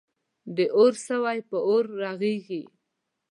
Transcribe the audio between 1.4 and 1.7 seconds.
په